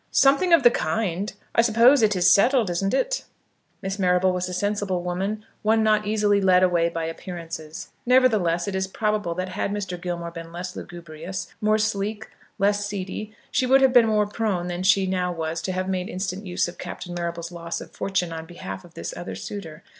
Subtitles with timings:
[0.09, 1.31] "Something of the kind!
[1.53, 3.23] I suppose it is settled; isn't it?"
[3.83, 7.89] Miss Marrable was a sensible woman, one not easily led away by appearances.
[8.03, 10.01] Nevertheless, it is probable that had Mr.
[10.01, 14.81] Gilmore been less lugubrious, more sleek, less "seedy," she would have been more prone than
[14.81, 18.47] she now was to have made instant use of Captain Marrable's loss of fortune on
[18.47, 19.83] behalf of this other suitor.